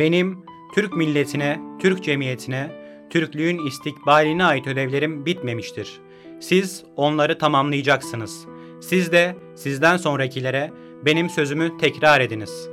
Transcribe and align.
Benim 0.00 0.44
Türk 0.74 0.96
milletine, 0.96 1.60
Türk 1.78 2.04
cemiyetine, 2.04 2.70
Türklüğün 3.10 3.66
istikbaline 3.66 4.44
ait 4.44 4.66
ödevlerim 4.66 5.26
bitmemiştir. 5.26 6.00
Siz 6.40 6.84
onları 6.96 7.38
tamamlayacaksınız. 7.38 8.46
Siz 8.82 9.12
de 9.12 9.36
sizden 9.56 9.96
sonrakilere 9.96 10.70
benim 11.04 11.30
sözümü 11.30 11.78
tekrar 11.78 12.20
ediniz. 12.20 12.68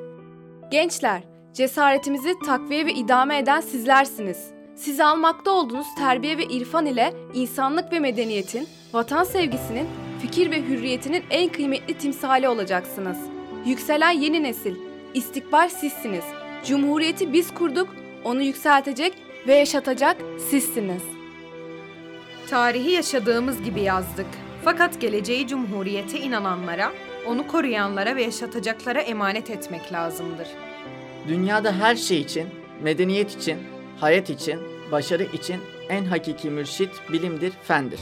Gençler, 0.71 1.23
cesaretimizi 1.54 2.34
takviye 2.45 2.86
ve 2.86 2.93
idame 2.93 3.38
eden 3.38 3.62
sizlersiniz. 3.62 4.52
Siz 4.75 5.00
almakta 5.00 5.52
olduğunuz 5.52 5.88
terbiye 5.98 6.38
ve 6.38 6.44
irfan 6.44 6.86
ile 6.86 7.14
insanlık 7.34 7.91
ve 7.91 8.00
medeniyetin, 8.00 8.68
vatan 8.94 9.23
sevgisinin, 9.23 9.88
fikir 10.21 10.52
ve 10.52 10.62
hürriyetinin 10.62 11.23
en 11.30 11.50
kıymetli 11.50 11.94
timsali 11.94 12.50
olacaksınız. 12.50 13.18
Yükselen 13.65 14.11
yeni 14.11 14.43
nesil, 14.43 14.75
istikbal 15.14 15.69
sizsiniz. 15.69 16.23
Cumhuriyeti 16.68 17.34
biz 17.34 17.54
kurduk, 17.54 17.96
onu 18.24 18.42
yükseltecek 18.42 19.14
ve 19.48 19.56
yaşatacak 19.56 20.18
sizsiniz. 20.50 21.02
Tarihi 22.50 22.92
yaşadığımız 22.92 23.64
gibi 23.64 23.82
yazdık. 23.82 24.26
Fakat 24.64 25.02
geleceği 25.02 25.48
cumhuriyete 25.48 26.20
inananlara, 26.20 26.92
onu 27.28 27.48
koruyanlara 27.48 28.16
ve 28.16 28.24
yaşatacaklara 28.24 29.02
emanet 29.02 29.50
etmek 29.50 29.93
lazımdır. 29.93 30.48
Dünyada 31.28 31.71
her 31.71 31.96
şey 31.96 32.22
için, 32.22 32.48
medeniyet 32.84 33.36
için, 33.36 33.58
hayat 34.00 34.30
için, 34.30 34.59
başarı 34.92 35.23
için 35.23 35.62
en 35.90 36.06
hakiki 36.06 36.50
mürşit 36.50 36.92
bilimdir, 37.12 37.52
fendir. 37.64 38.00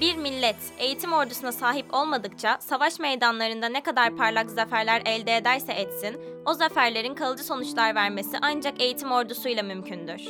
Bir 0.00 0.16
millet 0.16 0.56
eğitim 0.78 1.12
ordusuna 1.12 1.52
sahip 1.52 1.94
olmadıkça 1.94 2.58
savaş 2.60 2.98
meydanlarında 2.98 3.68
ne 3.68 3.82
kadar 3.82 4.16
parlak 4.16 4.50
zaferler 4.50 5.02
elde 5.06 5.36
ederse 5.36 5.72
etsin, 5.72 6.16
o 6.46 6.54
zaferlerin 6.54 7.14
kalıcı 7.14 7.44
sonuçlar 7.44 7.94
vermesi 7.94 8.36
ancak 8.42 8.80
eğitim 8.80 9.12
ordusuyla 9.12 9.62
mümkündür. 9.62 10.22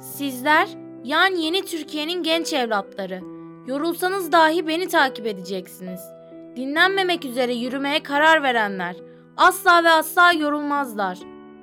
Sizler, 0.00 0.68
yani 1.04 1.44
yeni 1.44 1.64
Türkiye'nin 1.64 2.22
genç 2.22 2.52
evlatları, 2.52 3.20
yorulsanız 3.66 4.32
dahi 4.32 4.68
beni 4.68 4.88
takip 4.88 5.26
edeceksiniz. 5.26 6.00
Dinlenmemek 6.56 7.24
üzere 7.24 7.54
yürümeye 7.54 8.02
karar 8.02 8.42
verenler, 8.42 8.96
asla 9.36 9.84
ve 9.84 9.90
asla 9.90 10.32
yorulmazlar. 10.32 11.18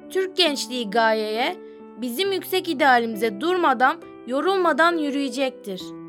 Türk 0.09 0.37
gençliği 0.37 0.89
gayeye, 0.89 1.57
bizim 2.01 2.31
yüksek 2.31 2.69
idealimize 2.69 3.41
durmadan, 3.41 3.97
yorulmadan 4.27 4.97
yürüyecektir.'' 4.97 6.02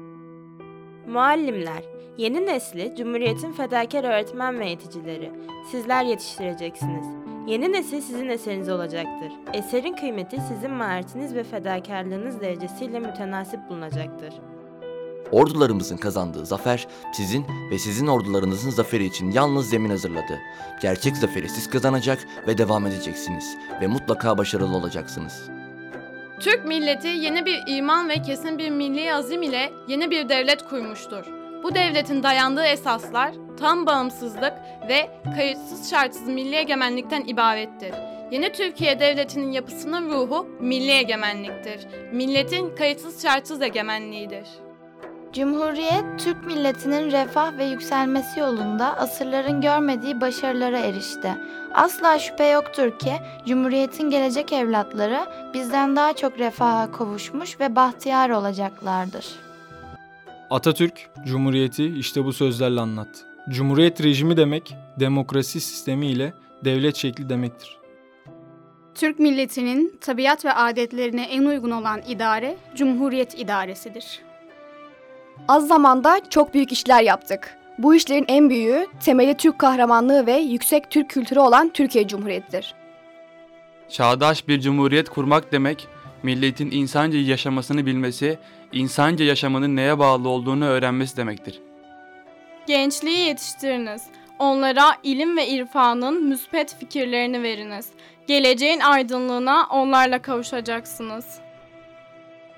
Muallimler, 1.09 1.83
yeni 2.17 2.47
nesli 2.47 2.95
Cumhuriyet'in 2.97 3.53
fedakar 3.53 4.05
öğretmen 4.05 4.61
ve 4.61 4.67
eğiticileri. 4.67 5.33
Sizler 5.71 6.05
yetiştireceksiniz. 6.05 7.07
Yeni 7.47 7.73
nesil 7.73 8.01
sizin 8.01 8.29
eseriniz 8.29 8.69
olacaktır. 8.69 9.33
Eserin 9.53 9.95
kıymeti 9.95 10.41
sizin 10.49 10.71
maharetiniz 10.71 11.35
ve 11.35 11.45
fedakarlığınız 11.45 12.41
derecesiyle 12.41 13.01
mütenasip 13.01 13.61
bulunacaktır. 13.69 14.35
Ordularımızın 15.33 15.97
kazandığı 15.97 16.47
zafer 16.47 16.89
sizin 17.13 17.45
ve 17.71 17.79
sizin 17.79 18.07
ordularınızın 18.07 18.71
zaferi 18.71 19.05
için 19.05 19.31
yalnız 19.31 19.71
zemin 19.71 19.91
hazırladı. 19.91 20.39
Gerçek 20.83 21.17
zaferi 21.17 21.49
siz 21.49 21.71
kazanacak 21.71 22.29
ve 22.47 22.59
devam 22.59 22.87
edeceksiniz 22.87 23.57
ve 23.81 23.87
mutlaka 23.87 24.39
başarılı 24.39 24.77
olacaksınız. 24.77 25.51
Türk 26.41 26.65
milleti 26.65 27.09
yeni 27.09 27.47
bir 27.47 27.63
iman 27.67 28.09
ve 28.09 28.23
kesin 28.23 28.59
bir 28.59 28.71
milli 28.71 29.15
azim 29.15 29.43
ile 29.43 29.73
yeni 29.89 30.11
bir 30.11 30.29
devlet 30.29 30.69
kurmuştur. 30.69 31.25
Bu 31.63 31.75
devletin 31.75 32.23
dayandığı 32.23 32.65
esaslar 32.65 33.35
tam 33.61 33.87
bağımsızlık 33.87 34.53
ve 34.89 35.11
kayıtsız 35.37 35.91
şartsız 35.91 36.29
milli 36.29 36.57
egemenlikten 36.57 37.25
ibarettir. 37.25 37.95
Yeni 38.31 38.53
Türkiye 38.53 39.01
Devleti'nin 39.01 39.53
yapısının 39.53 40.11
ruhu 40.11 40.47
milli 40.61 40.91
egemenliktir. 40.91 41.86
Milletin 42.13 42.77
kayıtsız 42.77 43.23
şartsız 43.23 43.63
egemenliğidir. 43.63 44.47
Cumhuriyet, 45.34 46.05
Türk 46.18 46.46
milletinin 46.46 47.12
refah 47.12 47.58
ve 47.58 47.64
yükselmesi 47.64 48.40
yolunda 48.40 48.96
asırların 48.96 49.61
görmediği 49.61 50.20
başarılara 50.20 50.78
erişti. 50.78 51.34
Asla 51.72 52.18
şüphe 52.18 52.46
yoktur 52.46 52.98
ki 52.98 53.12
Cumhuriyet'in 53.46 54.11
gelecek 54.11 54.52
evlatları 54.52 55.27
bizden 55.55 55.96
daha 55.96 56.17
çok 56.17 56.39
refaha 56.39 56.92
kavuşmuş 56.92 57.61
ve 57.61 57.77
bahtiyar 57.77 58.30
olacaklardır. 58.30 59.27
Atatürk, 60.50 61.11
Cumhuriyeti 61.27 61.86
işte 61.86 62.24
bu 62.24 62.33
sözlerle 62.33 62.80
anlattı. 62.80 63.20
Cumhuriyet 63.48 64.02
rejimi 64.02 64.36
demek, 64.36 64.77
demokrasi 65.01 65.61
sistemi 65.61 66.06
ile 66.06 66.34
devlet 66.64 66.96
şekli 66.96 67.28
demektir. 67.28 67.78
Türk 68.95 69.18
milletinin 69.18 69.96
tabiat 70.01 70.45
ve 70.45 70.52
adetlerine 70.52 71.24
en 71.24 71.45
uygun 71.45 71.70
olan 71.70 72.02
idare, 72.08 72.56
Cumhuriyet 72.74 73.39
idaresidir. 73.39 74.23
Az 75.48 75.68
zamanda 75.68 76.20
çok 76.30 76.55
büyük 76.55 76.72
işler 76.72 77.02
yaptık. 77.02 77.58
Bu 77.78 77.95
işlerin 77.95 78.24
en 78.28 78.50
büyüğü 78.50 78.86
temeli 79.05 79.34
Türk 79.36 79.58
kahramanlığı 79.58 80.27
ve 80.27 80.36
yüksek 80.36 80.90
Türk 80.90 81.11
kültürü 81.11 81.40
olan 81.40 81.68
Türkiye 81.68 82.08
Cumhuriyeti'dir. 82.08 82.74
Çağdaş 83.89 84.48
bir 84.48 84.61
cumhuriyet 84.61 85.08
kurmak 85.08 85.52
demek, 85.52 85.89
milletin 86.22 86.70
insanca 86.70 87.18
yaşamasını 87.18 87.86
bilmesi, 87.86 88.39
insanca 88.72 89.24
yaşamanın 89.24 89.77
neye 89.77 89.98
bağlı 89.98 90.28
olduğunu 90.28 90.64
öğrenmesi 90.64 91.17
demektir. 91.17 91.61
Gençliği 92.66 93.18
yetiştiriniz. 93.18 94.02
Onlara 94.39 94.96
ilim 95.02 95.36
ve 95.36 95.48
irfanın 95.48 96.24
müspet 96.24 96.77
fikirlerini 96.78 97.42
veriniz. 97.42 97.89
Geleceğin 98.27 98.80
aydınlığına 98.80 99.66
onlarla 99.70 100.22
kavuşacaksınız.'' 100.22 101.44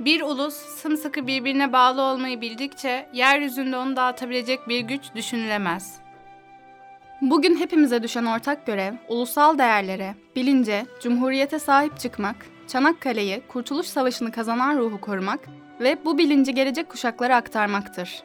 Bir 0.01 0.23
ulus 0.23 0.55
sımsıkı 0.55 1.27
birbirine 1.27 1.73
bağlı 1.73 2.03
olmayı 2.03 2.41
bildikçe 2.41 3.09
yeryüzünde 3.13 3.77
onu 3.77 3.97
dağıtabilecek 3.97 4.69
bir 4.69 4.81
güç 4.81 5.03
düşünülemez. 5.15 6.01
Bugün 7.21 7.57
hepimize 7.57 8.03
düşen 8.03 8.25
ortak 8.25 8.67
görev, 8.67 8.95
ulusal 9.09 9.59
değerlere, 9.59 10.15
bilince, 10.37 10.87
cumhuriyete 11.03 11.59
sahip 11.59 11.99
çıkmak, 11.99 12.37
Çanakkale'yi, 12.69 13.43
Kurtuluş 13.49 13.87
Savaşı'nı 13.87 14.33
kazanan 14.33 14.79
ruhu 14.79 15.01
korumak 15.01 15.41
ve 15.81 15.99
bu 16.05 16.19
bilinci 16.19 16.55
gelecek 16.55 16.89
kuşaklara 16.89 17.37
aktarmaktır. 17.37 18.23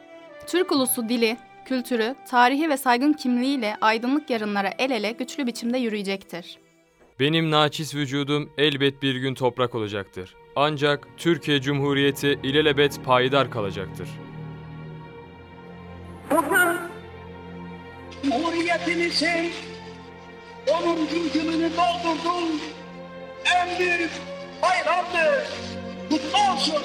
Türk 0.48 0.72
ulusu 0.72 1.10
dili, 1.10 1.38
kültürü, 1.66 2.16
tarihi 2.30 2.70
ve 2.70 2.78
saygın 2.78 3.14
kimliğiyle 3.14 3.78
aydınlık 3.82 4.30
yarınlara 4.30 4.70
el 4.80 4.92
ele 4.92 5.12
güçlü 5.12 5.48
biçimde 5.48 5.78
yürüyecektir. 5.78 6.58
Benim 7.20 7.52
naçiz 7.52 7.96
vücudum 7.96 8.52
elbet 8.58 9.02
bir 9.02 9.16
gün 9.16 9.34
toprak 9.34 9.76
olacaktır. 9.76 10.36
Ancak 10.56 11.08
Türkiye 11.18 11.62
Cumhuriyeti 11.62 12.40
ilelebet 12.44 13.06
payidar 13.06 13.52
kalacaktır. 13.52 14.10
Bugün 16.32 16.78
Cumhuriyetimizin 18.24 19.52
10. 20.68 20.98
yılını 21.34 21.70
doldurdum. 21.72 22.62
En 23.56 23.80
büyük 23.80 24.12
bayramdır. 24.62 25.48
Kutlu 26.10 26.52
olsun. 26.54 26.84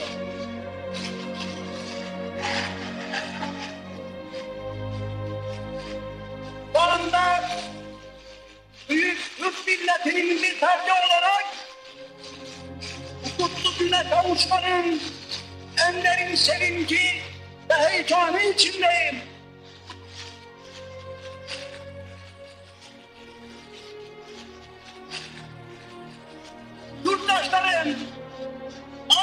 Anda 6.74 7.44
büyük 8.90 9.18
Türk 9.38 9.66
milletinin 9.66 10.42
bir 10.42 10.54
ferdi 10.54 10.90
güne 13.96 14.10
kavuşmanın 14.10 15.00
en 15.88 16.04
derin 16.04 16.34
sevinci 16.34 17.22
ve 17.70 17.74
heyecanı 17.74 18.42
içindeyim. 18.42 19.20
Yurttaşlarım, 27.04 27.96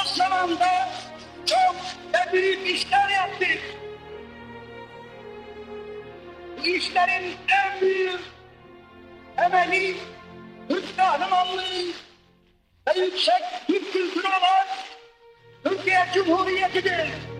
az 0.00 0.16
zamanda 0.16 0.88
çok 1.46 1.76
ve 2.14 2.32
büyük 2.32 2.66
işler 2.66 3.08
yaptık. 3.08 3.58
Bu 6.58 6.66
işlerin 6.66 7.36
en 7.48 7.80
büyük 7.80 8.20
temeli 9.36 9.96
Türk 10.68 10.96
kahramanlığı 10.96 12.03
ve 12.88 13.00
yüksek 13.00 13.42
Türk 13.66 13.92
kültürü 13.92 14.26
olan 14.26 14.66
Türkiye 15.64 16.06
Cumhuriyeti'dir. 16.14 17.33